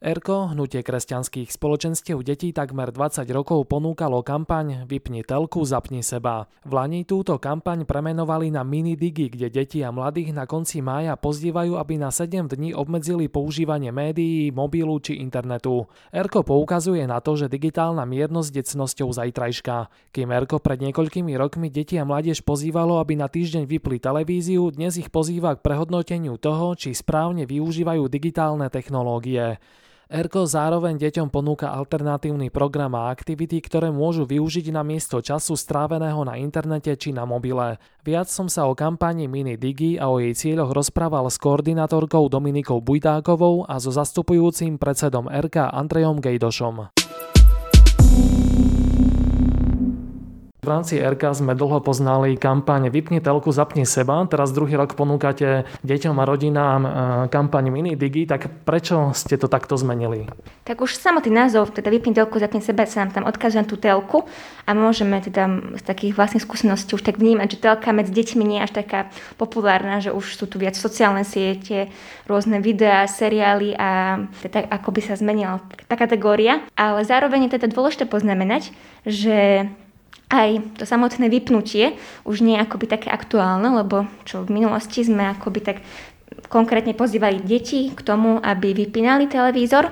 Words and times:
ERKO, 0.00 0.56
hnutie 0.56 0.80
kresťanských 0.80 1.52
spoločenstiev 1.52 2.24
detí 2.24 2.56
takmer 2.56 2.88
20 2.88 3.20
rokov 3.36 3.68
ponúkalo 3.68 4.24
kampaň 4.24 4.88
Vypni 4.88 5.20
telku, 5.20 5.60
zapni 5.68 6.00
seba. 6.00 6.48
V 6.64 6.72
Lani 6.72 7.04
túto 7.04 7.36
kampaň 7.36 7.84
premenovali 7.84 8.48
na 8.48 8.64
Mini 8.64 8.96
Digi, 8.96 9.28
kde 9.28 9.52
deti 9.52 9.84
a 9.84 9.92
mladých 9.92 10.32
na 10.32 10.48
konci 10.48 10.80
mája 10.80 11.20
pozdívajú, 11.20 11.76
aby 11.76 12.00
na 12.00 12.08
7 12.08 12.48
dní 12.48 12.72
obmedzili 12.72 13.28
používanie 13.28 13.92
médií, 13.92 14.48
mobilu 14.48 14.96
či 15.04 15.20
internetu. 15.20 15.84
ERKO 16.16 16.48
poukazuje 16.48 17.04
na 17.04 17.20
to, 17.20 17.36
že 17.36 17.52
digitálna 17.52 18.08
miernosť 18.08 18.52
je 18.56 18.64
cnosťou 18.72 19.12
zajtrajška. 19.12 19.92
Kým 20.16 20.32
ERKO 20.32 20.64
pred 20.64 20.80
niekoľkými 20.80 21.36
rokmi 21.36 21.68
deti 21.68 22.00
a 22.00 22.08
mládež 22.08 22.40
pozývalo, 22.40 23.04
aby 23.04 23.20
na 23.20 23.28
týždeň 23.28 23.68
vypli 23.68 24.00
televíziu, 24.00 24.64
dnes 24.72 24.96
ich 24.96 25.12
pozýva 25.12 25.60
k 25.60 25.64
prehodnoteniu 25.68 26.40
toho, 26.40 26.72
či 26.72 26.96
správne 26.96 27.44
využívajú 27.44 28.08
digitálne 28.08 28.72
technológie. 28.72 29.60
ERKO 30.10 30.42
zároveň 30.42 30.98
deťom 30.98 31.30
ponúka 31.30 31.70
alternatívny 31.70 32.50
program 32.50 32.98
a 32.98 33.14
aktivity, 33.14 33.62
ktoré 33.62 33.94
môžu 33.94 34.26
využiť 34.26 34.74
na 34.74 34.82
miesto 34.82 35.22
času 35.22 35.54
stráveného 35.54 36.26
na 36.26 36.34
internete 36.34 36.90
či 36.98 37.14
na 37.14 37.22
mobile. 37.22 37.78
Viac 38.02 38.26
som 38.26 38.50
sa 38.50 38.66
o 38.66 38.74
kampani 38.74 39.30
Mini 39.30 39.54
Digi 39.54 40.02
a 40.02 40.10
o 40.10 40.18
jej 40.18 40.34
cieľoch 40.34 40.74
rozprával 40.74 41.30
s 41.30 41.38
koordinátorkou 41.38 42.26
Dominikou 42.26 42.82
Bujdákovou 42.82 43.70
a 43.70 43.78
so 43.78 43.94
zastupujúcim 43.94 44.82
predsedom 44.82 45.30
ERKA 45.30 45.70
Andrejom 45.70 46.18
Gejdošom. 46.18 46.99
Rámci 50.70 51.02
RK 51.02 51.42
sme 51.42 51.58
dlho 51.58 51.82
poznali 51.82 52.38
kampaň 52.38 52.94
Vypni 52.94 53.18
telku, 53.18 53.50
zapni 53.50 53.82
seba. 53.82 54.22
Teraz 54.30 54.54
druhý 54.54 54.78
rok 54.78 54.94
ponúkate 54.94 55.66
deťom 55.82 56.14
a 56.14 56.24
rodinám 56.24 56.80
e, 56.86 56.90
kampaň 57.26 57.74
Mini 57.74 57.98
Digi, 57.98 58.22
tak 58.22 58.62
prečo 58.62 59.10
ste 59.10 59.34
to 59.34 59.50
takto 59.50 59.74
zmenili? 59.74 60.30
Tak 60.62 60.78
už 60.78 60.94
samotný 60.94 61.34
názov, 61.34 61.74
teda 61.74 61.90
Vypni 61.90 62.14
telku, 62.14 62.38
zapni 62.38 62.62
seba, 62.62 62.86
sa 62.86 63.02
nám 63.02 63.10
tam 63.10 63.26
odkazuje 63.26 63.58
na 63.58 63.66
tú 63.66 63.74
telku 63.74 64.22
a 64.62 64.70
môžeme 64.70 65.18
teda 65.18 65.50
z 65.74 65.82
takých 65.82 66.14
vlastných 66.14 66.46
skúseností 66.46 66.94
už 66.94 67.02
tak 67.02 67.18
vnímať, 67.18 67.58
že 67.58 67.58
telka 67.58 67.90
medzi 67.90 68.14
deťmi 68.14 68.42
nie 68.46 68.62
je 68.62 68.66
až 68.70 68.72
taká 68.86 69.10
populárna, 69.34 69.98
že 69.98 70.14
už 70.14 70.38
sú 70.38 70.46
tu 70.46 70.62
viac 70.62 70.78
sociálne 70.78 71.26
siete, 71.26 71.90
rôzne 72.30 72.62
videá, 72.62 73.10
seriály 73.10 73.74
a 73.74 74.22
teda 74.46 74.70
ako 74.70 74.94
by 74.94 75.00
sa 75.02 75.18
zmenila 75.18 75.58
tá 75.90 75.98
kategória. 75.98 76.62
Ale 76.78 77.02
zároveň 77.02 77.50
je 77.50 77.58
teda 77.58 77.66
dôležité 77.66 78.06
poznamenať, 78.06 78.70
že 79.02 79.66
aj 80.30 80.78
to 80.78 80.84
samotné 80.86 81.26
vypnutie 81.26 81.98
už 82.22 82.46
nie 82.46 82.54
je 82.54 82.62
akoby 82.62 82.86
také 82.86 83.10
aktuálne, 83.10 83.66
lebo 83.82 84.06
čo 84.22 84.46
v 84.46 84.62
minulosti 84.62 85.02
sme 85.02 85.26
akoby 85.26 85.60
tak 85.60 85.82
konkrétne 86.46 86.94
pozývali 86.94 87.42
deti 87.42 87.90
k 87.90 88.00
tomu, 88.00 88.38
aby 88.38 88.70
vypínali 88.70 89.26
televízor, 89.26 89.90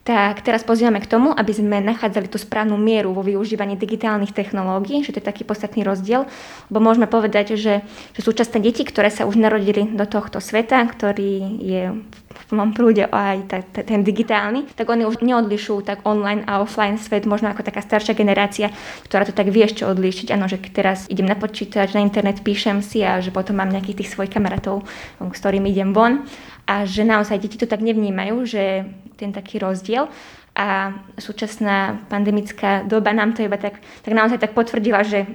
tak 0.00 0.40
teraz 0.40 0.64
pozývame 0.64 1.04
k 1.04 1.10
tomu, 1.12 1.28
aby 1.36 1.52
sme 1.52 1.84
nachádzali 1.84 2.32
tú 2.32 2.40
správnu 2.40 2.80
mieru 2.80 3.12
vo 3.12 3.20
využívaní 3.20 3.76
digitálnych 3.76 4.32
technológií, 4.32 5.04
že 5.04 5.12
to 5.12 5.20
je 5.20 5.28
taký 5.28 5.44
podstatný 5.44 5.84
rozdiel, 5.84 6.24
lebo 6.72 6.78
môžeme 6.80 7.04
povedať, 7.04 7.60
že, 7.60 7.84
že 8.16 8.20
súčasné 8.24 8.64
deti, 8.64 8.80
ktoré 8.80 9.12
sa 9.12 9.28
už 9.28 9.36
narodili 9.36 9.84
do 9.92 10.08
tohto 10.08 10.40
sveta, 10.40 10.80
ktorý 10.88 11.60
je 11.60 11.82
v 12.30 12.42
plnom 12.48 12.72
prúde 12.72 13.04
aj 13.04 13.36
ta, 13.44 13.58
ta, 13.60 13.84
ten 13.84 14.00
digitálny, 14.00 14.72
tak 14.72 14.88
oni 14.88 15.04
už 15.04 15.20
neodlišujú 15.20 15.84
tak 15.84 16.00
online 16.08 16.48
a 16.48 16.64
offline 16.64 16.96
svet, 16.96 17.28
možno 17.28 17.52
ako 17.52 17.60
taká 17.60 17.84
staršia 17.84 18.16
generácia, 18.16 18.72
ktorá 19.04 19.28
to 19.28 19.36
tak 19.36 19.52
vie 19.52 19.68
ešte 19.68 19.84
odlíšiť. 19.84 20.32
Áno, 20.32 20.48
že 20.48 20.56
teraz 20.72 21.04
idem 21.12 21.28
na 21.28 21.36
počítač, 21.36 21.92
na 21.92 22.00
internet, 22.00 22.40
píšem 22.40 22.80
si 22.80 23.04
a 23.04 23.20
že 23.20 23.28
potom 23.28 23.60
mám 23.60 23.68
nejakých 23.68 24.00
tých 24.00 24.12
svojich 24.16 24.32
kamarátov, 24.32 24.80
s 25.20 25.38
ktorými 25.44 25.68
idem 25.68 25.92
von 25.92 26.24
a 26.70 26.86
že 26.86 27.02
naozaj 27.02 27.42
deti 27.42 27.58
to 27.58 27.66
tak 27.66 27.82
nevnímajú, 27.82 28.46
že 28.46 28.86
ten 29.20 29.36
taký 29.36 29.60
rozdiel. 29.60 30.08
A 30.50 30.98
súčasná 31.14 32.02
pandemická 32.10 32.82
doba 32.82 33.14
nám 33.14 33.36
to 33.36 33.46
iba 33.46 33.54
tak, 33.54 33.78
tak 33.78 34.12
naozaj 34.12 34.42
tak 34.42 34.52
potvrdila, 34.56 35.06
že 35.06 35.28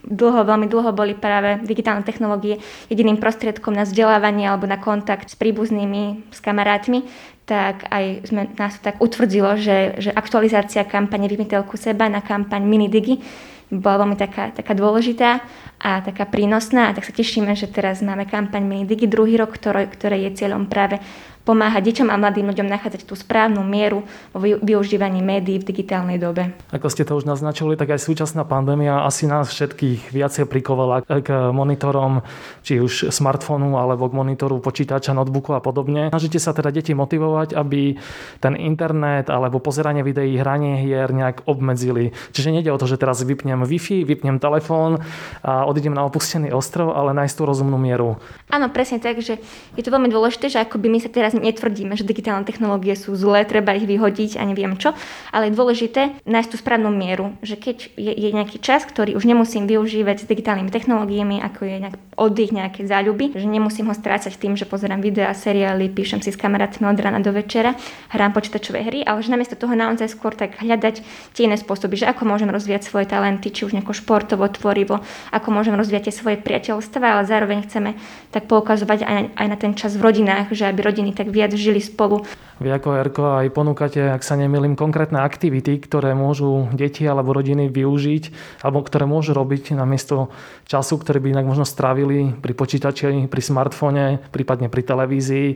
dlho, 0.00 0.48
veľmi 0.48 0.64
dlho 0.70 0.96
boli 0.96 1.12
práve 1.12 1.60
digitálne 1.66 2.06
technológie 2.06 2.62
jediným 2.88 3.20
prostriedkom 3.20 3.76
na 3.76 3.84
vzdelávanie 3.84 4.48
alebo 4.48 4.64
na 4.64 4.80
kontakt 4.80 5.28
s 5.28 5.36
príbuznými, 5.36 6.32
s 6.32 6.40
kamarátmi, 6.40 7.04
tak 7.46 7.86
aj 7.92 8.26
sme, 8.26 8.42
nás 8.58 8.80
to 8.80 8.90
tak 8.90 8.98
utvrdzilo, 8.98 9.60
že, 9.60 10.00
že 10.02 10.10
aktualizácia 10.10 10.88
kampane 10.88 11.30
Vymytelku 11.30 11.76
seba 11.78 12.10
na 12.10 12.24
kampaň 12.24 12.64
Minidigi 12.64 13.22
bola 13.70 14.06
veľmi 14.06 14.16
taká, 14.18 14.54
taká 14.54 14.72
dôležitá 14.78 15.42
a 15.80 16.00
taká 16.00 16.24
prínosná. 16.26 16.90
A 16.90 16.94
tak 16.96 17.04
sa 17.04 17.14
tešíme, 17.14 17.52
že 17.54 17.68
teraz 17.68 18.00
máme 18.00 18.24
kampaň 18.28 18.64
Minidigi 18.64 19.06
druhý 19.06 19.36
rok, 19.36 19.54
ktoré, 19.54 19.86
ktoré 19.88 20.26
je 20.28 20.44
cieľom 20.44 20.66
práve 20.66 21.00
pomáha 21.46 21.78
deťom 21.78 22.10
a 22.10 22.18
mladým 22.18 22.50
ľuďom 22.50 22.66
nachádzať 22.66 23.06
tú 23.06 23.14
správnu 23.14 23.62
mieru 23.62 24.02
vo 24.34 24.42
využívaní 24.42 25.22
médií 25.22 25.62
v 25.62 25.70
digitálnej 25.70 26.18
dobe. 26.18 26.50
Ako 26.74 26.90
ste 26.90 27.06
to 27.06 27.14
už 27.14 27.22
naznačili, 27.22 27.78
tak 27.78 27.94
aj 27.94 28.02
súčasná 28.02 28.42
pandémia 28.42 29.06
asi 29.06 29.30
nás 29.30 29.54
všetkých 29.54 30.10
viacej 30.10 30.50
prikovala 30.50 31.06
k 31.06 31.54
monitorom, 31.54 32.26
či 32.66 32.82
už 32.82 33.14
smartfónu 33.14 33.78
alebo 33.78 34.10
k 34.10 34.18
monitoru 34.18 34.58
počítača, 34.58 35.14
notebooku 35.14 35.54
a 35.54 35.62
podobne. 35.62 36.10
Snažíte 36.10 36.42
sa 36.42 36.50
teda 36.50 36.74
deti 36.74 36.98
motivovať, 36.98 37.54
aby 37.54 37.94
ten 38.42 38.58
internet 38.58 39.30
alebo 39.30 39.62
pozeranie 39.62 40.02
videí, 40.02 40.34
hranie 40.34 40.82
hier 40.82 41.14
nejak 41.14 41.46
obmedzili. 41.46 42.10
Čiže 42.34 42.58
nejde 42.58 42.74
o 42.74 42.80
to, 42.82 42.90
že 42.90 42.98
teraz 42.98 43.22
vypnem 43.22 43.62
Wi-Fi, 43.62 44.02
vypnem 44.02 44.42
telefón 44.42 44.98
a 45.46 45.62
odídem 45.66 45.92
na 45.92 46.06
opustený 46.06 46.54
ostrov, 46.54 46.94
ale 46.94 47.10
nájsť 47.12 47.34
tú 47.34 47.42
rozumnú 47.44 47.76
mieru. 47.76 48.16
Áno, 48.46 48.70
presne 48.70 49.02
tak, 49.02 49.18
že 49.18 49.42
je 49.74 49.82
to 49.82 49.90
veľmi 49.90 50.06
dôležité, 50.06 50.46
že 50.46 50.62
ako 50.62 50.78
by 50.78 50.86
my 50.86 50.98
sa 51.02 51.10
teraz 51.10 51.34
netvrdíme, 51.34 51.98
že 51.98 52.06
digitálne 52.06 52.46
technológie 52.46 52.94
sú 52.94 53.18
zlé, 53.18 53.42
treba 53.42 53.74
ich 53.74 53.84
vyhodiť 53.84 54.38
a 54.38 54.46
neviem 54.46 54.78
čo, 54.78 54.94
ale 55.34 55.50
je 55.50 55.58
dôležité 55.58 56.22
nájsť 56.22 56.50
tú 56.54 56.56
správnu 56.62 56.94
mieru, 56.94 57.34
že 57.42 57.58
keď 57.58 57.90
je, 57.98 58.12
je 58.14 58.30
nejaký 58.30 58.62
čas, 58.62 58.86
ktorý 58.86 59.18
už 59.18 59.26
nemusím 59.26 59.66
využívať 59.66 60.22
s 60.22 60.28
digitálnymi 60.30 60.70
technológiami, 60.70 61.42
ako 61.42 61.66
je 61.66 61.76
nejak 61.82 61.96
oddych, 62.14 62.54
nejaké 62.54 62.86
záľuby, 62.86 63.34
že 63.34 63.44
nemusím 63.44 63.90
ho 63.90 63.94
strácať 63.94 64.38
tým, 64.38 64.54
že 64.54 64.64
pozerám 64.64 65.02
videá, 65.02 65.34
seriály, 65.34 65.90
píšem 65.90 66.22
si 66.22 66.30
s 66.30 66.38
kamarátmi 66.38 66.86
od 66.86 66.96
rána 66.96 67.18
do 67.18 67.34
večera, 67.34 67.74
hrám 68.14 68.32
počítačové 68.32 68.86
hry, 68.86 69.02
ale 69.02 69.20
že 69.20 69.34
namiesto 69.34 69.58
toho 69.58 69.74
naozaj 69.74 70.12
skôr 70.12 70.32
tak 70.32 70.56
hľadať 70.62 71.02
tie 71.34 71.50
iné 71.50 71.58
spôsoby, 71.58 71.98
že 71.98 72.06
ako 72.06 72.24
môžem 72.24 72.48
rozvíjať 72.48 72.86
svoje 72.86 73.10
talenty, 73.10 73.50
či 73.50 73.66
už 73.66 73.74
nejako 73.74 73.92
športovo, 73.92 74.46
tvorivo, 74.48 75.02
ako 75.34 75.48
môžem 75.56 75.72
rozvíjať 75.72 76.12
tie 76.12 76.14
svoje 76.20 76.36
priateľstva, 76.36 77.16
ale 77.16 77.22
zároveň 77.24 77.64
chceme 77.64 77.96
tak 78.28 78.44
poukazovať 78.44 79.00
aj, 79.08 79.22
aj 79.32 79.46
na 79.48 79.56
ten 79.56 79.72
čas 79.72 79.96
v 79.96 80.04
rodinách, 80.04 80.52
že 80.52 80.68
aby 80.68 80.84
rodiny 80.84 81.16
tak 81.16 81.32
viac 81.32 81.56
žili 81.56 81.80
spolu. 81.80 82.28
Vy 82.60 82.72
ako 82.72 82.88
Erko 82.96 83.24
aj 83.40 83.52
ponúkate, 83.52 84.00
ak 84.00 84.24
sa 84.24 84.36
nemýlim, 84.36 84.76
konkrétne 84.76 85.20
aktivity, 85.20 85.76
ktoré 85.80 86.12
môžu 86.16 86.68
deti 86.72 87.04
alebo 87.04 87.36
rodiny 87.36 87.68
využiť, 87.68 88.24
alebo 88.64 88.80
ktoré 88.84 89.04
môžu 89.08 89.36
robiť 89.36 89.76
namiesto 89.76 90.32
času, 90.64 91.00
ktorý 91.00 91.20
by 91.20 91.28
inak 91.36 91.46
možno 91.48 91.68
strávili 91.68 92.32
pri 92.32 92.52
počítači, 92.56 93.28
pri 93.28 93.42
smartfóne, 93.44 94.20
prípadne 94.32 94.72
pri 94.72 94.82
televízii. 94.88 95.48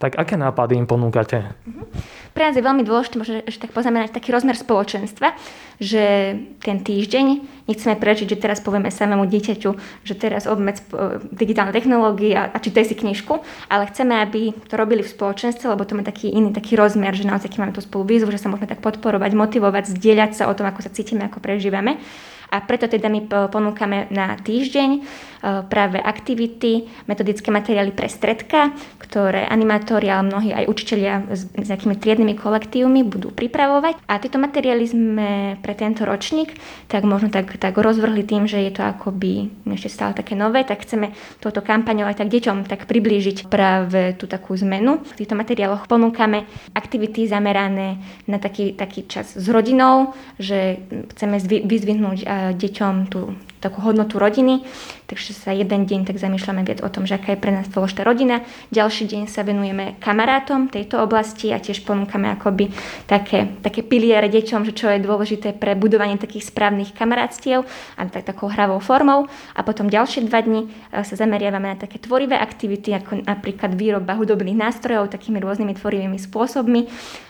Tak 0.00 0.16
aké 0.16 0.40
nápady 0.40 0.80
im 0.80 0.88
ponúkate? 0.88 1.52
Mm-hmm. 1.64 2.18
Pre 2.32 2.46
nás 2.46 2.54
je 2.54 2.62
veľmi 2.62 2.86
dôležité, 2.86 3.14
možno, 3.18 3.42
že 3.44 3.58
tak 3.58 3.74
poznamenať 3.74 4.14
taký 4.14 4.30
rozmer 4.30 4.54
spoločenstva, 4.54 5.34
že 5.82 6.38
ten 6.62 6.80
týždeň 6.80 7.26
nechceme 7.68 7.94
prežiť, 8.00 8.26
že 8.32 8.40
teraz 8.40 8.58
povieme 8.64 8.88
samému 8.88 9.28
dieťaťu, 9.28 9.70
že 10.02 10.14
teraz 10.16 10.48
obmedz 10.48 10.80
e, 10.88 11.20
digitálne 11.30 11.70
technológie 11.70 12.32
a, 12.32 12.48
a 12.48 12.58
čítaj 12.58 12.88
si 12.88 12.96
knižku, 12.96 13.38
ale 13.68 13.86
chceme, 13.92 14.16
aby 14.24 14.56
to 14.66 14.74
robili 14.80 15.04
v 15.04 15.12
spoločenstve, 15.12 15.68
lebo 15.68 15.84
to 15.84 15.94
má 15.94 16.02
taký 16.02 16.32
iný 16.32 16.50
taký 16.50 16.74
rozmer, 16.74 17.12
že 17.12 17.28
naozaj 17.28 17.52
máme 17.60 17.76
tú 17.76 17.84
spolu 17.84 18.08
výzvu, 18.08 18.32
že 18.32 18.40
sa 18.40 18.48
môžeme 18.48 18.66
tak 18.72 18.80
podporovať, 18.80 19.36
motivovať, 19.36 19.92
zdieľať 19.92 20.30
sa 20.34 20.48
o 20.48 20.56
tom, 20.56 20.64
ako 20.66 20.80
sa 20.80 20.90
cítime, 20.90 21.28
ako 21.28 21.44
prežívame. 21.44 22.00
A 22.48 22.64
preto 22.64 22.88
teda 22.88 23.12
my 23.12 23.28
ponúkame 23.52 24.08
na 24.08 24.32
týždeň 24.40 25.04
práve 25.42 25.98
aktivity, 26.02 26.90
metodické 27.06 27.48
materiály 27.54 27.94
pre 27.94 28.10
stredka, 28.10 28.74
ktoré 28.98 29.46
animátori, 29.46 30.10
ale 30.10 30.28
mnohí 30.28 30.50
aj 30.52 30.68
učiteľia 30.68 31.14
s, 31.32 31.48
s 31.48 31.66
nejakými 31.70 31.96
triednymi 31.96 32.34
kolektívmi 32.36 33.06
budú 33.06 33.30
pripravovať. 33.32 34.02
A 34.10 34.18
tieto 34.20 34.36
materiály 34.36 34.84
sme 34.84 35.30
pre 35.62 35.72
tento 35.78 36.04
ročník 36.04 36.58
tak 36.90 37.04
možno 37.06 37.30
tak, 37.32 37.56
tak 37.56 37.76
rozvrhli 37.76 38.26
tým, 38.26 38.44
že 38.44 38.60
je 38.60 38.72
to 38.74 38.82
akoby 38.84 39.48
ešte 39.68 39.88
stále 39.88 40.12
také 40.12 40.34
nové, 40.34 40.66
tak 40.66 40.82
chceme 40.82 41.14
touto 41.38 41.62
kampaňou 41.62 42.08
aj 42.10 42.24
tak 42.24 42.28
deťom 42.32 42.66
tak 42.66 42.84
priblížiť 42.90 43.46
práve 43.46 44.18
tú 44.18 44.26
takú 44.26 44.56
zmenu. 44.58 45.00
V 45.04 45.18
týchto 45.24 45.38
materiáloch 45.38 45.86
ponúkame 45.86 46.44
aktivity 46.74 47.24
zamerané 47.30 48.00
na 48.26 48.36
taký, 48.42 48.74
taký 48.74 49.06
čas 49.06 49.36
s 49.36 49.46
rodinou, 49.48 50.12
že 50.36 50.82
chceme 51.14 51.38
vyzvihnúť 51.64 52.18
deťom 52.58 52.94
tú 53.08 53.32
takú 53.58 53.82
hodnotu 53.82 54.16
rodiny, 54.18 54.62
takže 55.10 55.34
sa 55.34 55.50
jeden 55.50 55.84
deň 55.86 56.06
tak 56.06 56.16
zamýšľame 56.16 56.62
viac 56.62 56.80
o 56.82 56.88
tom, 56.90 57.04
že 57.04 57.18
aká 57.18 57.34
je 57.34 57.42
pre 57.42 57.50
nás 57.54 57.66
dôležitá 57.70 58.06
rodina. 58.06 58.42
Ďalší 58.70 59.10
deň 59.10 59.22
sa 59.26 59.42
venujeme 59.42 59.98
kamarátom 59.98 60.70
tejto 60.70 61.02
oblasti 61.02 61.50
a 61.50 61.58
tiež 61.58 61.82
ponúkame 61.82 62.30
akoby 62.32 62.70
také, 63.10 63.58
také 63.60 63.82
piliere 63.82 64.30
deťom, 64.30 64.66
že 64.66 64.72
čo 64.74 64.90
je 64.90 65.02
dôležité 65.02 65.54
pre 65.54 65.74
budovanie 65.74 66.16
takých 66.16 66.50
správnych 66.50 66.94
kamarátstiev 66.94 67.66
a 67.98 68.00
tak, 68.06 68.26
takou 68.26 68.46
hravou 68.50 68.78
formou. 68.78 69.26
A 69.54 69.60
potom 69.66 69.90
ďalšie 69.90 70.26
dva 70.26 70.42
dni 70.42 70.66
e, 70.66 71.02
sa 71.02 71.14
zameriavame 71.18 71.74
na 71.74 71.76
také 71.76 71.98
tvorivé 71.98 72.38
aktivity, 72.38 72.94
ako 72.94 73.26
napríklad 73.26 73.74
výroba 73.74 74.14
hudobných 74.14 74.58
nástrojov 74.58 75.10
takými 75.10 75.42
rôznymi 75.42 75.72
tvorivými 75.78 76.18
spôsobmi 76.18 76.80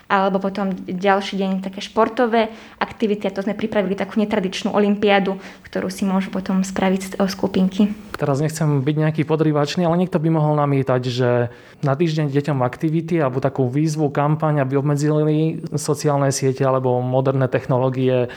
alebo 0.09 0.41
potom 0.41 0.73
ďalší 0.89 1.37
deň 1.37 1.51
také 1.61 1.85
športové 1.85 2.49
aktivity 2.81 3.29
a 3.29 3.35
to 3.35 3.45
sme 3.45 3.53
pripravili 3.53 3.93
takú 3.93 4.17
netradičnú 4.19 4.73
olimpiádu, 4.73 5.37
ktorú 5.69 5.93
si 5.93 6.09
môžu 6.09 6.33
potom 6.33 6.65
spraviť 6.65 7.21
o 7.21 7.29
skupinky. 7.29 7.93
Teraz 8.17 8.41
nechcem 8.41 8.83
byť 8.83 8.97
nejaký 8.99 9.23
podrývačný, 9.29 9.85
ale 9.85 10.01
niekto 10.01 10.19
by 10.19 10.29
mohol 10.33 10.59
namietať, 10.59 11.03
že 11.07 11.31
na 11.85 11.95
týždeň 11.95 12.33
deťom 12.33 12.59
aktivity 12.65 13.21
alebo 13.21 13.39
takú 13.39 13.69
výzvu, 13.69 14.09
kampaň, 14.11 14.65
aby 14.65 14.81
obmedzili 14.81 15.63
sociálne 15.77 16.33
siete 16.33 16.65
alebo 16.65 16.99
moderné 17.05 17.47
technológie 17.47 18.33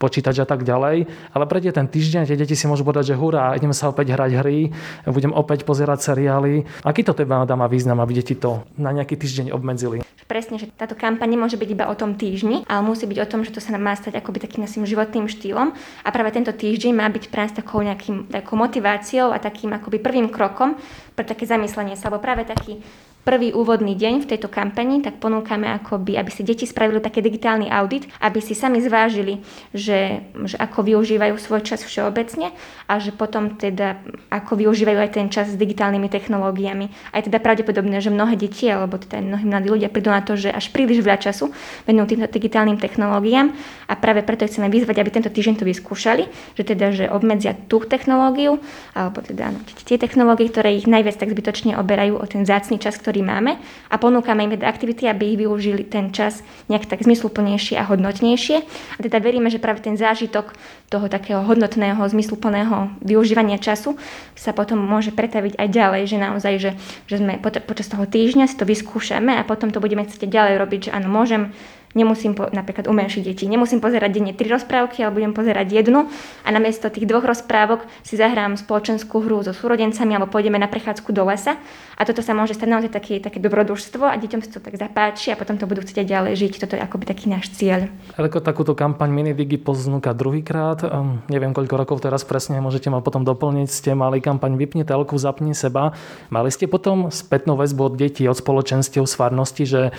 počítač 0.00 0.40
a 0.40 0.48
tak 0.48 0.64
ďalej. 0.64 1.04
Ale 1.36 1.44
prejde 1.44 1.76
ten 1.76 1.84
týždeň, 1.84 2.24
tie 2.24 2.40
deti 2.40 2.56
si 2.56 2.64
môžu 2.64 2.88
povedať, 2.88 3.12
že 3.12 3.20
hurá, 3.20 3.52
ideme 3.52 3.76
sa 3.76 3.92
opäť 3.92 4.16
hrať 4.16 4.40
hry, 4.40 4.72
budem 5.04 5.36
opäť 5.36 5.68
pozerať 5.68 6.00
seriály. 6.00 6.64
Aký 6.80 7.04
to 7.04 7.12
teba 7.12 7.44
dá 7.44 7.52
má 7.52 7.68
význam, 7.68 8.00
aby 8.00 8.24
deti 8.24 8.32
to 8.32 8.64
na 8.80 8.96
nejaký 8.96 9.20
týždeň 9.20 9.52
obmedzili? 9.52 10.00
Presne, 10.24 10.62
že 10.62 10.70
táto 10.70 10.94
kampaň 10.94 11.36
nemôže 11.36 11.58
byť 11.58 11.68
iba 11.74 11.90
o 11.90 11.98
tom 11.98 12.14
týždni, 12.14 12.62
ale 12.70 12.86
musí 12.86 13.04
byť 13.04 13.18
o 13.18 13.26
tom, 13.28 13.42
že 13.42 13.50
to 13.50 13.58
sa 13.58 13.74
má 13.74 13.92
stať 13.98 14.14
akoby 14.14 14.38
takým 14.38 14.62
našim 14.62 14.86
životným 14.86 15.26
štýlom. 15.26 15.74
A 16.06 16.08
práve 16.14 16.30
tento 16.30 16.54
týždeň 16.54 16.94
má 16.94 17.10
byť 17.10 17.34
pre 17.34 17.44
nás 17.44 17.52
takou, 17.52 17.82
nejakým, 17.82 18.30
takou 18.30 18.54
motiváciou 18.54 19.34
a 19.34 19.42
takým 19.42 19.74
akoby 19.74 19.98
prvým 19.98 20.30
krokom 20.30 20.78
pre 21.18 21.26
také 21.26 21.50
zamyslenie 21.50 21.98
sa, 21.98 22.08
alebo 22.08 22.22
práve 22.22 22.46
taký 22.46 22.78
prvý 23.20 23.52
úvodný 23.52 23.92
deň 23.92 24.24
v 24.24 24.28
tejto 24.32 24.48
kampani, 24.48 25.04
tak 25.04 25.20
ponúkame 25.20 25.68
akoby, 25.68 26.16
aby 26.16 26.30
si 26.32 26.40
deti 26.40 26.64
spravili 26.64 27.04
taký 27.04 27.20
digitálny 27.20 27.68
audit, 27.68 28.08
aby 28.24 28.40
si 28.40 28.56
sami 28.56 28.80
zvážili, 28.80 29.44
že, 29.76 30.24
že 30.48 30.56
ako 30.56 30.88
využívajú 30.88 31.36
svoj 31.36 31.60
čas 31.60 31.84
všeobecne 31.84 32.56
a 32.88 32.96
že 32.96 33.12
potom 33.12 33.60
teda 33.60 34.00
ako 34.32 34.64
využívajú 34.64 34.98
aj 34.98 35.10
ten 35.12 35.28
čas 35.28 35.52
s 35.52 35.60
digitálnymi 35.60 36.08
technológiami. 36.08 36.88
A 37.12 37.20
je 37.20 37.28
teda 37.28 37.44
pravdepodobné, 37.44 38.00
že 38.00 38.08
mnohé 38.08 38.40
deti 38.40 38.72
alebo 38.72 38.96
teda 38.96 39.20
mnohí 39.20 39.44
mladí 39.44 39.68
ľudia 39.68 39.92
prídu 39.92 40.08
na 40.08 40.24
to, 40.24 40.40
že 40.40 40.48
až 40.48 40.72
príliš 40.72 41.04
veľa 41.04 41.20
času 41.20 41.52
venujú 41.84 42.16
týmto 42.16 42.28
digitálnym 42.32 42.80
technológiám 42.80 43.52
a 43.84 43.92
práve 44.00 44.24
preto 44.24 44.48
chceme 44.48 44.72
vyzvať, 44.72 44.96
aby 44.96 45.10
tento 45.12 45.28
týždeň 45.28 45.60
to 45.60 45.68
vyskúšali, 45.68 46.24
že 46.56 46.62
teda, 46.64 46.86
že 46.96 47.04
obmedzia 47.12 47.52
tú 47.68 47.84
technológiu 47.84 48.56
alebo 48.96 49.20
teda 49.20 49.52
tie 49.84 50.00
technológie, 50.00 50.48
ktoré 50.48 50.72
ich 50.72 50.88
najviac 50.88 51.20
tak 51.20 51.30
zbytočne 51.36 51.76
oberajú 51.76 52.16
o 52.16 52.24
ten 52.24 52.48
zácný 52.48 52.80
čas, 52.80 52.96
ktorý 53.10 53.26
máme 53.26 53.58
a 53.90 53.98
ponúkame 53.98 54.46
im 54.46 54.54
teda 54.54 54.70
aktivity, 54.70 55.10
aby 55.10 55.34
ich 55.34 55.42
využili 55.42 55.82
ten 55.82 56.14
čas 56.14 56.46
nejak 56.70 56.86
tak 56.86 57.02
zmysluplnejšie 57.02 57.74
a 57.74 57.82
hodnotnejšie. 57.90 58.62
A 58.62 59.00
teda 59.02 59.18
veríme, 59.18 59.50
že 59.50 59.58
práve 59.58 59.82
ten 59.82 59.98
zážitok 59.98 60.54
toho 60.86 61.10
takého 61.10 61.42
hodnotného, 61.42 61.98
zmysluplného 61.98 63.02
využívania 63.02 63.58
času 63.58 63.98
sa 64.38 64.54
potom 64.54 64.78
môže 64.78 65.10
pretaviť 65.10 65.58
aj 65.58 65.68
ďalej, 65.74 66.02
že 66.06 66.16
naozaj, 66.22 66.54
že, 66.62 66.70
že 67.10 67.18
sme 67.18 67.42
počas 67.42 67.90
toho 67.90 68.06
týždňa 68.06 68.46
si 68.46 68.54
to 68.54 68.62
vyskúšame 68.62 69.34
a 69.34 69.42
potom 69.42 69.74
to 69.74 69.82
budeme 69.82 70.06
chcieť 70.06 70.30
ďalej 70.30 70.54
robiť, 70.62 70.80
že 70.86 70.94
áno, 70.94 71.10
môžem 71.10 71.50
Nemusím 71.90 72.38
po, 72.38 72.46
napríklad 72.54 72.86
umenšiť 72.86 73.22
deti. 73.26 73.50
Nemusím 73.50 73.82
pozerať 73.82 74.14
denne 74.14 74.30
tri 74.30 74.46
rozprávky, 74.46 75.02
ale 75.02 75.10
budem 75.10 75.34
pozerať 75.34 75.74
jednu 75.74 76.06
a 76.46 76.48
namiesto 76.54 76.86
tých 76.86 77.02
dvoch 77.02 77.26
rozprávok 77.26 77.82
si 78.06 78.14
zahrám 78.14 78.54
spoločenskú 78.54 79.18
hru 79.26 79.42
so 79.42 79.50
súrodencami 79.50 80.14
alebo 80.14 80.30
pôjdeme 80.30 80.54
na 80.54 80.70
prechádzku 80.70 81.10
do 81.10 81.26
lesa. 81.26 81.58
A 81.98 82.06
toto 82.06 82.22
sa 82.22 82.30
môže 82.30 82.54
stať 82.54 82.68
naozaj 82.70 82.94
také, 82.94 83.18
také 83.18 83.42
dobrodružstvo 83.42 84.06
a 84.06 84.14
deťom 84.14 84.38
sa 84.38 84.54
to 84.54 84.62
tak 84.62 84.78
zapáči 84.78 85.34
a 85.34 85.36
potom 85.36 85.58
to 85.58 85.66
budú 85.66 85.82
chcieť 85.82 86.06
ďalej 86.06 86.32
žiť. 86.38 86.52
Toto 86.62 86.78
je 86.78 86.80
akoby 86.80 87.10
taký 87.10 87.26
náš 87.26 87.50
cieľ. 87.58 87.90
Ako 88.14 88.38
takúto 88.38 88.78
kampaň 88.78 89.10
Minidigi 89.10 89.58
poznúka 89.58 90.14
druhýkrát. 90.14 90.86
Um, 90.86 91.26
neviem, 91.26 91.50
koľko 91.50 91.74
rokov 91.74 92.06
teraz 92.06 92.22
presne, 92.22 92.62
môžete 92.62 92.86
ma 92.86 93.02
potom 93.02 93.26
doplniť. 93.26 93.66
Ste 93.66 93.90
mali 93.98 94.22
kampaň 94.22 94.54
Vypni 94.54 94.86
telku, 94.86 95.18
zapni 95.18 95.58
seba. 95.58 95.90
Mali 96.30 96.54
ste 96.54 96.70
potom 96.70 97.10
spätnú 97.10 97.58
väzbu 97.58 97.82
od 97.90 97.94
detí, 97.98 98.30
od 98.30 98.38
spoločenstiev, 98.38 99.10
svarnosti, 99.10 99.66
že 99.66 99.90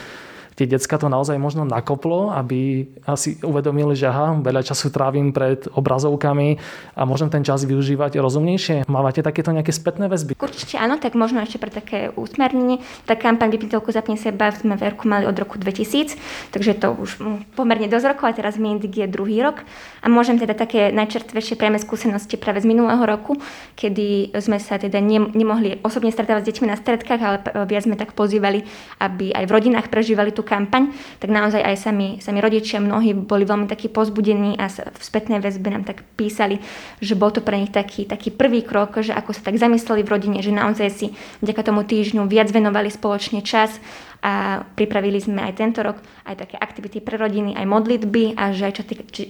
tie 0.56 0.68
decka 0.68 1.00
to 1.00 1.07
naozaj 1.07 1.38
možno 1.39 1.63
nakoplo, 1.63 2.31
aby 2.33 2.88
asi 3.07 3.39
uvedomili, 3.42 3.95
že 3.95 4.12
aha, 4.12 4.39
veľa 4.39 4.62
času 4.65 4.92
trávim 4.92 5.31
pred 5.31 5.65
obrazovkami 5.71 6.59
a 6.95 7.01
môžem 7.07 7.31
ten 7.31 7.42
čas 7.42 7.63
využívať 7.63 8.19
rozumnejšie. 8.19 8.88
Mávate 8.92 9.24
takéto 9.24 9.56
nejaké 9.56 9.71
spätné 9.71 10.12
väzby? 10.12 10.36
Určite 10.38 10.77
áno, 10.77 11.00
tak 11.00 11.15
možno 11.15 11.42
ešte 11.42 11.57
pre 11.57 11.71
také 11.71 12.12
úsmernenie. 12.13 12.83
Tá 13.07 13.15
kampaň 13.15 13.51
Vypniteľku 13.51 13.92
zapne 13.92 14.15
seba 14.15 14.51
sme 14.51 14.75
v 14.75 14.83
mali 15.07 15.25
od 15.25 15.36
roku 15.36 15.57
2000, 15.57 16.15
takže 16.53 16.77
to 16.77 16.94
už 16.95 17.09
mm, 17.19 17.56
pomerne 17.56 17.88
dosť 17.88 18.15
rokov 18.15 18.25
a 18.30 18.38
teraz 18.38 18.56
Mindig 18.56 18.94
je 18.94 19.07
druhý 19.07 19.42
rok. 19.42 19.63
A 20.01 20.07
môžem 20.07 20.38
teda 20.38 20.53
také 20.53 20.94
najčerstvejšie 20.94 21.56
priame 21.57 21.77
skúsenosti 21.81 22.36
práve 22.36 22.62
z 22.62 22.69
minulého 22.69 23.01
roku, 23.03 23.38
kedy 23.77 24.36
sme 24.39 24.57
sa 24.62 24.77
teda 24.77 25.01
nemohli 25.01 25.81
osobne 25.81 26.13
stretávať 26.13 26.42
s 26.45 26.50
deťmi 26.53 26.68
na 26.69 26.77
stredkách, 26.77 27.21
ale 27.21 27.38
viac 27.65 27.86
sme 27.86 27.95
tak 27.98 28.13
pozývali, 28.13 28.65
aby 29.01 29.33
aj 29.33 29.45
v 29.45 29.51
rodinách 29.51 29.88
prežívali 29.89 30.33
tú 30.33 30.40
tú 30.41 30.43
kampaň, 30.43 30.89
tak 31.21 31.29
naozaj 31.29 31.61
aj 31.61 31.77
sami, 31.77 32.17
sami 32.17 32.41
rodičia 32.41 32.81
mnohí 32.81 33.13
boli 33.13 33.45
veľmi 33.45 33.69
takí 33.69 33.93
pozbudení 33.93 34.57
a 34.57 34.65
v 34.73 35.01
spätnej 35.05 35.38
väzbe 35.38 35.69
nám 35.69 35.85
tak 35.85 36.01
písali, 36.17 36.57
že 36.97 37.13
bol 37.13 37.29
to 37.29 37.45
pre 37.45 37.61
nich 37.61 37.69
taký, 37.69 38.09
taký 38.09 38.33
prvý 38.33 38.65
krok, 38.65 38.97
že 39.05 39.13
ako 39.13 39.38
sa 39.38 39.45
tak 39.45 39.61
zamysleli 39.61 40.01
v 40.01 40.09
rodine, 40.09 40.39
že 40.41 40.49
naozaj 40.49 40.89
si 40.89 41.13
vďaka 41.45 41.61
tomu 41.61 41.85
týždňu 41.85 42.25
viac 42.25 42.49
venovali 42.49 42.89
spoločne 42.89 43.45
čas 43.45 43.77
a 44.21 44.62
pripravili 44.77 45.18
sme 45.18 45.41
aj 45.41 45.53
tento 45.57 45.81
rok 45.81 45.97
aj 46.29 46.45
také 46.45 46.56
aktivity 46.62 47.01
pre 47.01 47.18
rodiny, 47.18 47.57
aj 47.57 47.65
modlitby 47.65 48.38
a 48.38 48.53
že 48.53 48.69
aj 48.69 48.73
čo 48.77 48.83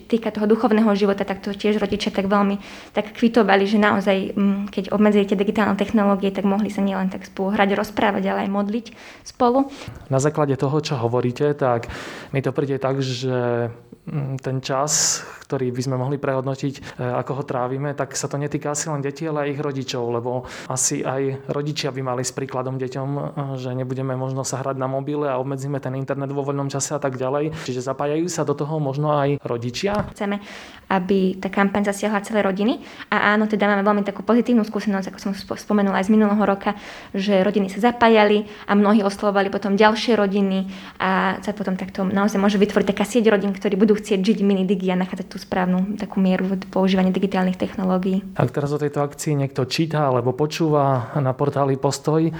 týka, 0.07 0.35
toho 0.35 0.51
duchovného 0.51 0.91
života, 0.99 1.23
tak 1.23 1.39
to 1.39 1.55
tiež 1.55 1.79
rodičia 1.79 2.11
tak 2.11 2.27
veľmi 2.27 2.59
tak 2.91 3.15
kvitovali, 3.15 3.63
že 3.63 3.79
naozaj, 3.79 4.35
mm, 4.35 4.61
keď 4.67 4.83
obmedzili 4.91 5.23
tie 5.23 5.39
digitálne 5.39 5.79
technológie, 5.79 6.35
tak 6.35 6.43
mohli 6.43 6.67
sa 6.67 6.83
nielen 6.83 7.07
tak 7.07 7.23
spolu 7.23 7.55
hrať, 7.55 7.71
rozprávať, 7.71 8.23
ale 8.27 8.39
aj 8.47 8.51
modliť 8.51 8.85
spolu. 9.23 9.71
Na 10.11 10.19
základe 10.19 10.59
toho, 10.59 10.83
čo 10.83 10.99
hovoríte, 10.99 11.55
tak 11.55 11.87
mi 12.35 12.43
to 12.43 12.51
príde 12.51 12.75
tak, 12.75 12.99
že 12.99 13.71
mm, 14.11 14.43
ten 14.43 14.59
čas, 14.59 15.23
ktorý 15.47 15.71
by 15.71 15.81
sme 15.87 15.95
mohli 15.95 16.19
prehodnotiť, 16.19 16.73
e, 16.75 16.81
ako 16.99 17.31
ho 17.39 17.43
trávime, 17.47 17.95
tak 17.95 18.19
sa 18.19 18.27
to 18.27 18.35
netýka 18.35 18.75
asi 18.75 18.91
len 18.91 18.99
detí, 18.99 19.23
ale 19.23 19.47
aj 19.47 19.51
ich 19.55 19.61
rodičov, 19.63 20.03
lebo 20.11 20.43
asi 20.67 20.99
aj 20.99 21.47
rodičia 21.47 21.95
by 21.95 22.01
mali 22.03 22.27
s 22.27 22.35
príkladom 22.35 22.75
deťom, 22.75 23.09
e, 23.15 23.21
že 23.55 23.71
nebudeme 23.71 24.19
možno 24.19 24.43
sa 24.43 24.59
hrať 24.59 24.80
na 24.81 24.89
mobile 24.89 25.29
a 25.29 25.37
obmedzíme 25.37 25.77
ten 25.77 25.93
internet 25.93 26.33
vo 26.33 26.41
voľnom 26.41 26.73
čase 26.73 26.97
a 26.97 26.99
tak 26.99 27.21
ďalej. 27.21 27.53
Čiže 27.53 27.85
zapájajú 27.85 28.25
sa 28.25 28.41
do 28.41 28.57
toho 28.57 28.81
možno 28.81 29.13
aj 29.13 29.37
rodičia. 29.45 30.09
Chceme, 30.17 30.41
aby 30.89 31.37
tá 31.37 31.53
kampaň 31.53 31.85
zasiahla 31.93 32.25
celé 32.25 32.41
rodiny 32.41 32.81
a 33.13 33.37
áno, 33.37 33.45
teda 33.45 33.69
máme 33.69 33.85
veľmi 33.85 34.03
takú 34.03 34.25
pozitívnu 34.25 34.65
skúsenosť, 34.65 35.13
ako 35.13 35.19
som 35.21 35.31
spomenula 35.37 36.01
aj 36.01 36.09
z 36.09 36.13
minulého 36.17 36.41
roka, 36.41 36.73
že 37.13 37.45
rodiny 37.45 37.69
sa 37.69 37.93
zapájali 37.93 38.49
a 38.65 38.73
mnohí 38.73 39.05
oslovovali 39.05 39.53
potom 39.53 39.77
ďalšie 39.77 40.17
rodiny 40.17 40.67
a 40.97 41.37
sa 41.39 41.53
potom 41.53 41.77
takto 41.77 42.03
naozaj 42.03 42.41
môže 42.41 42.57
vytvoriť 42.57 42.87
taká 42.91 43.05
sieť 43.05 43.31
rodín, 43.31 43.53
ktorí 43.53 43.77
budú 43.77 43.95
chcieť 43.95 44.19
žiť 44.19 44.39
mini 44.41 44.65
digi 44.65 44.89
a 44.91 44.99
nachádzať 44.99 45.27
tú 45.29 45.37
správnu 45.39 45.95
takú 45.95 46.19
mieru 46.19 46.49
používania 46.73 47.13
digitálnych 47.13 47.55
technológií. 47.55 48.25
Ak 48.35 48.51
teraz 48.51 48.73
o 48.73 48.81
tejto 48.81 49.05
akcii 49.05 49.37
niekto 49.37 49.63
číta 49.69 50.07
alebo 50.07 50.35
počúva 50.35 51.13
na 51.19 51.31
portáli 51.31 51.79
Postoj, 51.79 52.31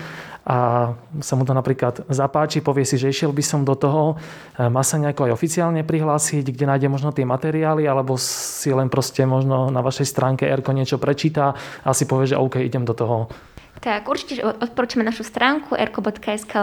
a 0.42 0.90
sa 1.22 1.34
mu 1.38 1.46
to 1.46 1.54
napríklad 1.54 2.02
zapáči, 2.10 2.66
povie 2.66 2.82
si, 2.82 2.98
že 2.98 3.14
išiel 3.14 3.30
by 3.30 3.44
som 3.46 3.62
do 3.62 3.78
toho, 3.78 4.18
e, 4.58 4.66
má 4.66 4.82
sa 4.82 4.98
nejako 4.98 5.30
aj 5.30 5.38
oficiálne 5.38 5.86
prihlásiť, 5.86 6.50
kde 6.50 6.66
nájde 6.66 6.88
možno 6.90 7.14
tie 7.14 7.30
materiály, 7.30 7.86
alebo 7.86 8.18
si 8.18 8.74
len 8.74 8.90
proste 8.90 9.22
možno 9.30 9.70
na 9.70 9.86
vašej 9.86 10.10
stránke 10.10 10.50
Erko 10.50 10.74
niečo 10.74 10.98
prečíta 10.98 11.54
a 11.86 11.94
si 11.94 12.10
povie, 12.10 12.34
že 12.34 12.42
OK, 12.42 12.58
idem 12.58 12.82
do 12.82 12.98
toho. 12.98 13.30
Tak 13.82 14.06
určite 14.06 14.46
odporúčame 14.46 15.02
našu 15.02 15.26
stránku 15.26 15.74
erko.sk 15.74 16.54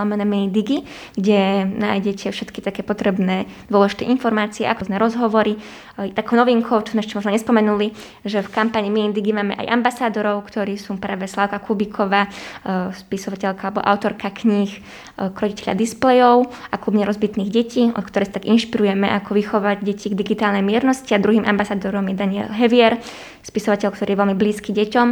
digi, 0.55 0.87
kde 1.19 1.67
nájdete 1.67 2.31
všetky 2.31 2.63
také 2.63 2.87
potrebné 2.87 3.51
dôležité 3.67 4.07
informácie, 4.07 4.63
ako 4.71 4.87
sme 4.87 5.03
rozhovory. 5.03 5.59
E, 5.99 6.15
takou 6.15 6.39
novinkou, 6.39 6.79
čo 6.87 6.95
sme 6.95 7.03
ešte 7.03 7.19
možno 7.19 7.35
nespomenuli, 7.35 7.91
že 8.23 8.39
v 8.39 8.55
kampani 8.55 9.11
digi 9.11 9.35
máme 9.35 9.59
aj 9.59 9.67
ambasádorov, 9.67 10.47
ktorí 10.47 10.79
sú 10.79 10.95
práve 10.95 11.27
Slavka 11.27 11.59
Kubiková, 11.59 12.31
e, 12.31 12.95
spisovateľka 12.95 13.75
alebo 13.75 13.83
autorka 13.83 14.31
kníh, 14.31 14.71
e, 14.71 14.81
krojiteľa 15.19 15.75
displejov 15.75 16.47
a 16.71 16.79
klubne 16.79 17.03
rozbitných 17.03 17.51
detí, 17.51 17.91
od 17.91 18.05
ktoré 18.07 18.31
sa 18.31 18.39
tak 18.39 18.47
inšpirujeme, 18.47 19.11
ako 19.11 19.35
vychovať 19.35 19.83
deti 19.83 20.07
k 20.07 20.15
digitálnej 20.15 20.63
miernosti 20.63 21.11
a 21.11 21.19
druhým 21.19 21.43
ambasádorom 21.43 22.07
je 22.07 22.15
Daniel 22.15 22.47
Hevier, 22.55 23.03
spisovateľ, 23.43 23.91
ktorý 23.91 24.15
je 24.15 24.21
veľmi 24.23 24.37
blízky 24.39 24.71
deťom 24.71 25.09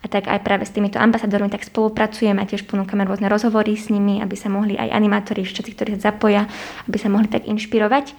a 0.00 0.06
tak 0.08 0.28
aj 0.32 0.40
práve 0.40 0.64
s 0.64 0.72
týmito 0.72 0.96
tak 1.50 1.66
spolupracujeme 1.66 2.40
a 2.40 2.48
tiež 2.48 2.64
ponúkame 2.64 3.02
rôzne 3.02 3.26
rozhovory 3.26 3.74
s 3.74 3.90
nimi, 3.90 4.22
aby 4.22 4.38
sa 4.38 4.48
mohli 4.48 4.78
aj 4.78 4.94
animátori, 4.94 5.42
všetci, 5.42 5.70
ktorí 5.74 5.90
sa 5.98 6.14
zapoja, 6.14 6.46
aby 6.86 6.96
sa 6.96 7.10
mohli 7.10 7.26
tak 7.26 7.50
inšpirovať. 7.50 8.14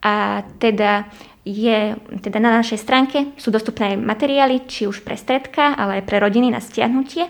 A 0.00 0.40
teda 0.56 1.04
je, 1.44 1.96
teda 2.24 2.38
na 2.40 2.60
našej 2.60 2.80
stránke 2.80 3.36
sú 3.36 3.52
dostupné 3.52 3.94
aj 3.94 4.00
materiály, 4.00 4.64
či 4.64 4.88
už 4.88 5.04
pre 5.04 5.16
stredka, 5.16 5.76
ale 5.76 6.00
aj 6.00 6.06
pre 6.08 6.16
rodiny 6.20 6.48
na 6.48 6.60
stiahnutie. 6.60 7.28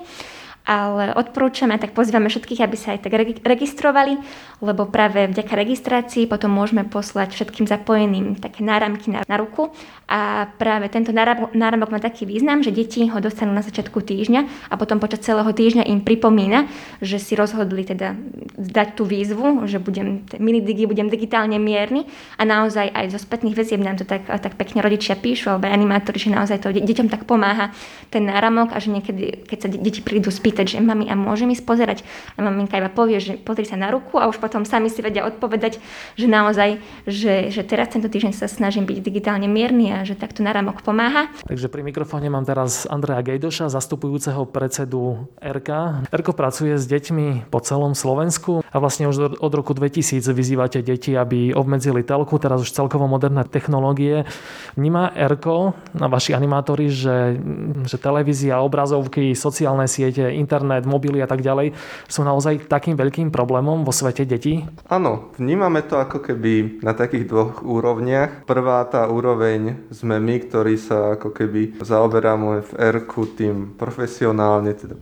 Ale 0.69 1.17
odporúčame, 1.17 1.81
tak 1.81 1.97
pozývame 1.97 2.29
všetkých, 2.29 2.61
aby 2.62 2.76
sa 2.76 2.93
aj 2.95 3.09
tak 3.09 3.17
registrovali, 3.43 4.21
lebo 4.61 4.85
práve 4.87 5.25
vďaka 5.26 5.57
registrácii 5.57 6.29
potom 6.29 6.52
môžeme 6.52 6.85
poslať 6.85 7.33
všetkým 7.33 7.64
zapojeným 7.64 8.37
také 8.37 8.61
náramky 8.61 9.09
na, 9.09 9.25
na 9.25 9.37
ruku. 9.40 9.73
A 10.11 10.50
práve 10.59 10.90
tento 10.90 11.14
náramok 11.14 11.88
má 11.95 12.02
taký 12.02 12.26
význam, 12.26 12.67
že 12.67 12.75
deti 12.75 13.07
ho 13.07 13.19
dostanú 13.23 13.55
na 13.55 13.62
začiatku 13.62 14.02
týždňa 14.02 14.69
a 14.69 14.75
potom 14.75 14.99
počas 14.99 15.23
celého 15.23 15.47
týždňa 15.47 15.87
im 15.87 16.02
pripomína, 16.02 16.67
že 16.99 17.23
si 17.23 17.38
rozhodli 17.38 17.87
teda 17.87 18.19
dať 18.59 18.99
tú 18.99 19.07
výzvu, 19.07 19.71
že 19.71 19.79
budem 19.79 20.26
minidigi, 20.37 20.90
budem 20.90 21.07
digitálne 21.07 21.57
mierny. 21.62 22.11
A 22.37 22.43
naozaj 22.43 22.90
aj 22.90 23.14
zo 23.14 23.23
spätných 23.23 23.55
väzieb 23.55 23.81
nám 23.81 24.02
to 24.02 24.05
tak, 24.05 24.26
tak 24.26 24.59
pekne 24.59 24.83
rodičia 24.83 25.14
píšu 25.14 25.55
alebo 25.55 25.71
animátori, 25.71 26.19
že 26.19 26.35
naozaj 26.35 26.59
to 26.59 26.75
deťom 26.75 27.07
tak 27.07 27.25
pomáha 27.25 27.71
ten 28.11 28.26
náramok 28.26 28.75
a 28.75 28.83
že 28.83 28.90
niekedy, 28.90 29.47
keď 29.47 29.59
sa 29.62 29.69
deti 29.71 30.02
prídu 30.02 30.35
spýtať, 30.50 30.66
že 30.75 30.78
mami 30.83 31.07
a 31.07 31.14
môžem 31.14 31.54
ísť 31.54 31.62
pozerať 31.62 31.99
a 32.35 32.42
maminka 32.42 32.75
iba 32.75 32.90
povie, 32.90 33.23
že 33.23 33.38
pozri 33.38 33.62
sa 33.62 33.78
na 33.78 33.95
ruku 33.95 34.19
a 34.19 34.26
už 34.26 34.42
potom 34.42 34.66
sami 34.66 34.90
si 34.90 34.99
vedia 34.99 35.23
odpovedať, 35.30 35.78
že 36.19 36.26
naozaj, 36.26 36.83
že, 37.07 37.54
že 37.54 37.62
teraz 37.62 37.95
tento 37.95 38.11
týždeň 38.11 38.35
sa 38.35 38.50
snažím 38.50 38.83
byť 38.83 38.99
digitálne 38.99 39.47
mierny 39.47 39.95
a 39.95 40.02
že 40.02 40.19
takto 40.19 40.42
náramok 40.42 40.83
pomáha. 40.83 41.30
Takže 41.47 41.71
pri 41.71 41.87
mikrofóne 41.87 42.26
mám 42.26 42.42
teraz 42.42 42.90
Andreja 42.90 43.23
Gejdoša, 43.23 43.71
zastupujúceho 43.71 44.42
predsedu 44.50 45.30
RK. 45.38 46.02
RK 46.11 46.28
pracuje 46.35 46.75
s 46.75 46.90
deťmi 46.90 47.47
po 47.47 47.62
celom 47.62 47.95
Slovensku 47.95 48.66
a 48.66 48.76
vlastne 48.83 49.07
už 49.07 49.38
od 49.38 49.52
roku 49.54 49.71
2000 49.71 50.26
vyzývate 50.35 50.83
deti, 50.83 51.14
aby 51.14 51.54
obmedzili 51.54 52.02
telku, 52.02 52.42
teraz 52.42 52.66
už 52.66 52.75
celkovo 52.75 53.07
moderné 53.07 53.47
technológie. 53.47 54.26
Vníma 54.75 55.14
ERKO 55.14 55.78
na 55.95 56.11
vaši 56.11 56.35
animátori, 56.35 56.90
že, 56.90 57.38
že 57.87 57.97
televízia, 58.00 58.64
obrazovky, 58.64 59.37
sociálne 59.37 59.85
siete, 59.85 60.33
internet, 60.40 60.88
mobily 60.88 61.20
a 61.20 61.28
tak 61.28 61.44
ďalej 61.44 61.76
sú 62.09 62.25
naozaj 62.25 62.64
takým 62.64 62.97
veľkým 62.97 63.28
problémom 63.28 63.85
vo 63.85 63.92
svete 63.92 64.25
detí? 64.25 64.64
Áno, 64.88 65.28
vnímame 65.37 65.85
to 65.85 66.00
ako 66.00 66.25
keby 66.25 66.80
na 66.80 66.97
takých 66.97 67.28
dvoch 67.28 67.61
úrovniach. 67.61 68.49
Prvá 68.49 68.80
tá 68.88 69.04
úroveň 69.04 69.85
sme 69.92 70.16
my, 70.16 70.40
ktorí 70.49 70.80
sa 70.80 71.20
ako 71.20 71.37
keby 71.37 71.76
zaoberáme 71.85 72.64
v 72.64 72.70
ERKu 72.80 73.37
tým 73.37 73.76
profesionálne, 73.76 74.73
teda 74.73 74.97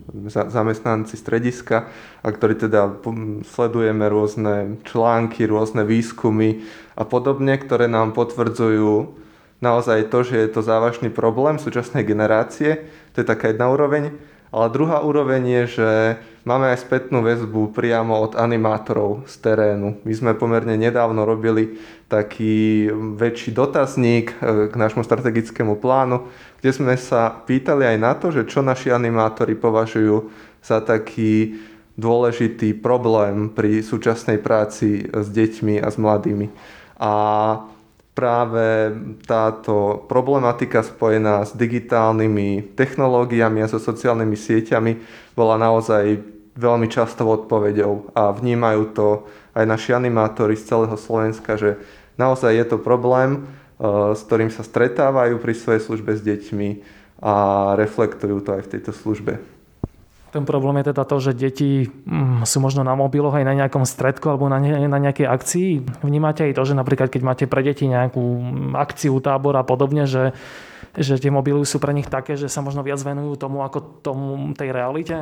zamestnanci 0.51 1.15
strediska 1.15 1.87
a 2.21 2.29
ktorí 2.29 2.59
teda 2.59 2.99
sledujeme 3.47 4.11
rôzne 4.11 4.83
články, 4.83 5.47
rôzne 5.47 5.87
výskumy 5.87 6.67
a 6.99 7.07
podobne, 7.07 7.55
ktoré 7.55 7.87
nám 7.87 8.11
potvrdzujú 8.11 9.15
naozaj 9.59 10.11
to, 10.11 10.23
že 10.23 10.37
je 10.39 10.49
to 10.51 10.61
závažný 10.63 11.11
problém 11.11 11.59
súčasnej 11.59 12.07
generácie. 12.07 12.87
To 13.15 13.23
je 13.23 13.27
taká 13.27 13.51
jedna 13.51 13.71
úroveň. 13.71 14.15
Ale 14.49 14.73
druhá 14.73 15.05
úroveň 15.05 15.43
je, 15.45 15.63
že 15.81 15.91
máme 16.49 16.73
aj 16.73 16.81
spätnú 16.81 17.21
väzbu 17.21 17.77
priamo 17.77 18.17
od 18.17 18.33
animátorov 18.33 19.29
z 19.29 19.35
terénu. 19.45 20.01
My 20.09 20.13
sme 20.17 20.33
pomerne 20.33 20.73
nedávno 20.81 21.29
robili 21.29 21.77
taký 22.09 22.89
väčší 23.21 23.53
dotazník 23.53 24.33
e, 24.33 24.73
k 24.73 24.75
nášmu 24.75 25.05
strategickému 25.05 25.77
plánu, 25.77 26.25
kde 26.65 26.71
sme 26.73 26.97
sa 26.97 27.29
pýtali 27.45 27.85
aj 27.85 27.97
na 28.01 28.13
to, 28.17 28.33
že 28.33 28.49
čo 28.49 28.65
naši 28.65 28.89
animátori 28.89 29.53
považujú 29.53 30.33
za 30.65 30.81
taký 30.81 31.61
dôležitý 32.01 32.79
problém 32.79 33.53
pri 33.53 33.85
súčasnej 33.85 34.41
práci 34.41 35.05
s 35.05 35.27
deťmi 35.29 35.85
a 35.85 35.89
s 35.93 35.97
mladými. 36.01 36.47
A 36.97 37.13
práve 38.19 38.91
táto 39.31 40.03
problematika 40.11 40.83
spojená 40.83 41.47
s 41.47 41.55
digitálnymi 41.55 42.75
technológiami 42.75 43.63
a 43.63 43.71
so 43.71 43.79
sociálnymi 43.79 44.35
sieťami 44.35 44.93
bola 45.39 45.55
naozaj 45.55 46.19
veľmi 46.59 46.91
častou 46.91 47.31
odpoveďou 47.31 48.11
a 48.19 48.35
vnímajú 48.35 48.83
to 48.91 49.07
aj 49.55 49.63
naši 49.63 49.95
animátori 49.95 50.59
z 50.59 50.67
celého 50.67 50.99
Slovenska, 50.99 51.55
že 51.55 51.79
naozaj 52.19 52.59
je 52.59 52.67
to 52.67 52.83
problém, 52.83 53.47
eh, 53.47 54.19
s 54.19 54.27
ktorým 54.27 54.51
sa 54.51 54.67
stretávajú 54.67 55.39
pri 55.39 55.55
svojej 55.55 55.87
službe 55.87 56.19
s 56.19 56.23
deťmi 56.27 56.71
a 57.23 57.35
reflektujú 57.79 58.43
to 58.43 58.51
aj 58.59 58.67
v 58.67 58.71
tejto 58.75 58.91
službe. 58.91 59.58
Ten 60.29 60.45
problém 60.45 60.81
je 60.81 60.93
teda 60.93 61.03
to, 61.09 61.17
že 61.25 61.33
deti 61.33 61.89
mm, 61.89 62.45
sú 62.45 62.61
možno 62.61 62.85
na 62.85 62.93
mobiloch 62.93 63.33
aj 63.33 63.49
na 63.49 63.55
nejakom 63.57 63.89
stredku 63.89 64.29
alebo 64.29 64.45
na, 64.53 64.61
ne, 64.61 64.85
nejakej 64.85 65.25
akcii. 65.25 65.71
Vnímate 66.05 66.45
aj 66.45 66.53
to, 66.53 66.63
že 66.69 66.75
napríklad 66.77 67.09
keď 67.09 67.23
máte 67.25 67.45
pre 67.49 67.65
deti 67.65 67.89
nejakú 67.89 68.21
akciu, 68.77 69.17
tábor 69.25 69.57
a 69.57 69.65
podobne, 69.65 70.05
že, 70.05 70.37
že 70.93 71.17
tie 71.17 71.33
mobily 71.33 71.65
sú 71.65 71.81
pre 71.81 71.97
nich 71.97 72.13
také, 72.13 72.37
že 72.37 72.53
sa 72.53 72.61
možno 72.61 72.85
viac 72.85 73.01
venujú 73.01 73.41
tomu 73.41 73.65
ako 73.65 74.05
tomu 74.05 74.37
tej 74.53 74.69
realite? 74.77 75.17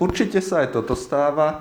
Určite 0.00 0.40
sa 0.40 0.64
aj 0.64 0.72
toto 0.72 0.96
stáva 0.96 1.60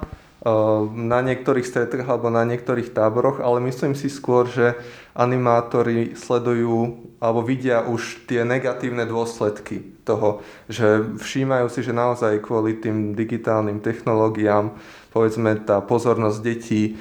na 0.98 1.22
niektorých 1.22 1.70
stretách 1.70 2.10
alebo 2.10 2.34
na 2.34 2.42
niektorých 2.42 2.98
táboroch, 2.98 3.46
ale 3.46 3.62
myslím 3.70 3.94
si 3.94 4.10
skôr, 4.10 4.50
že 4.50 4.74
animátori 5.14 6.18
sledujú 6.18 6.98
alebo 7.22 7.46
vidia 7.46 7.86
už 7.86 8.26
tie 8.26 8.42
negatívne 8.42 9.06
dôsledky 9.06 10.02
toho, 10.02 10.42
že 10.66 11.14
všímajú 11.22 11.68
si, 11.70 11.86
že 11.86 11.94
naozaj 11.94 12.42
kvôli 12.42 12.82
tým 12.82 13.14
digitálnym 13.14 13.86
technológiám 13.86 14.74
povedzme 15.12 15.60
tá 15.68 15.84
pozornosť 15.84 16.40
detí 16.40 16.84
e, 16.84 16.92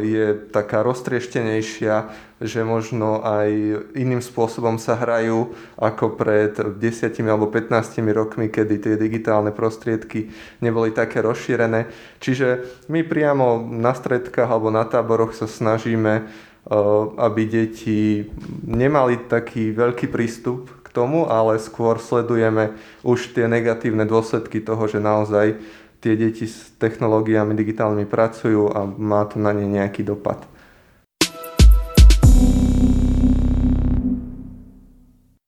je 0.00 0.26
taká 0.50 0.82
roztrieštenejšia, 0.82 2.10
že 2.42 2.66
možno 2.66 3.22
aj 3.22 3.48
iným 3.94 4.24
spôsobom 4.24 4.80
sa 4.80 4.98
hrajú 4.98 5.54
ako 5.78 6.18
pred 6.18 6.56
10 6.58 6.80
alebo 7.28 7.46
15 7.52 8.02
rokmi, 8.10 8.50
kedy 8.50 8.74
tie 8.82 8.94
digitálne 8.98 9.54
prostriedky 9.54 10.32
neboli 10.64 10.90
také 10.90 11.22
rozšírené. 11.22 11.86
Čiže 12.18 12.66
my 12.90 13.06
priamo 13.06 13.62
na 13.62 13.94
stredkách 13.94 14.48
alebo 14.48 14.74
na 14.74 14.82
táboroch 14.82 15.36
sa 15.36 15.46
snažíme 15.46 16.50
Eh, 16.62 17.04
aby 17.18 17.42
deti 17.50 18.22
nemali 18.62 19.26
taký 19.26 19.74
veľký 19.74 20.06
prístup 20.06 20.70
k 20.86 20.94
tomu, 20.94 21.26
ale 21.26 21.58
skôr 21.58 21.98
sledujeme 21.98 22.78
už 23.02 23.34
tie 23.34 23.50
negatívne 23.50 24.06
dôsledky 24.06 24.62
toho, 24.62 24.86
že 24.86 25.02
naozaj 25.02 25.58
tie 26.02 26.18
deti 26.18 26.50
s 26.50 26.74
technológiami 26.82 27.54
digitálnymi 27.54 28.10
pracujú 28.10 28.74
a 28.74 28.82
má 28.82 29.22
to 29.30 29.38
na 29.38 29.54
ne 29.54 29.62
nejaký 29.70 30.02
dopad. 30.02 30.42